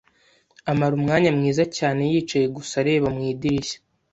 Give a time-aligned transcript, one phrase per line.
[0.71, 3.77] Amara umwanya mwiza cyane yicaye gusa areba mu idirishya.